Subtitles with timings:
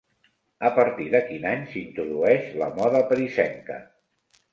[0.67, 3.79] A partir de quin any s'introdueix la moda parisenca?